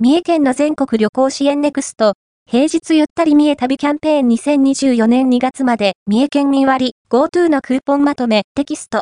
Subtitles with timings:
[0.00, 2.12] 三重県の全国旅行支援ネクスト、
[2.48, 8.96] 平日ゆったり三重旅キャンペーン2024年2月まで、三重県民割、GoTo のクーポンまとめ、テキスト。